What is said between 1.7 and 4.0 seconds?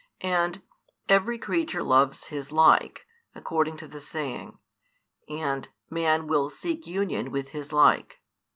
loves his like, according to the